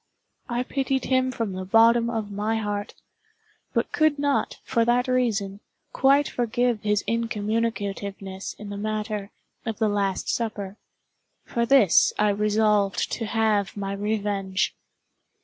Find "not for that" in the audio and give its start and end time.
4.17-5.07